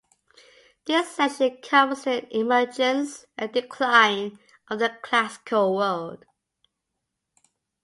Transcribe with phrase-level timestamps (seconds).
[0.85, 6.25] This section covers the emergence and decline of the Classical world.